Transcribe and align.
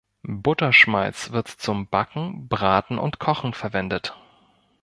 Butterschmalz 0.23 1.29
wird 1.29 1.47
zum 1.47 1.85
Backen, 1.85 2.47
Braten 2.47 2.97
und 2.97 3.19
Kochen 3.19 3.53
verwendet. 3.53 4.17